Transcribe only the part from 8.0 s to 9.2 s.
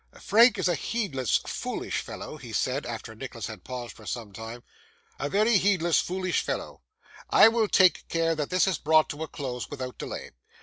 care that this is brought